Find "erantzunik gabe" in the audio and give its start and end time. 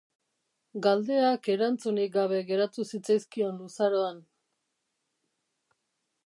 1.55-2.39